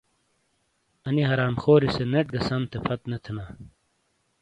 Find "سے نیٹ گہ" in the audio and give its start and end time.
1.95-2.41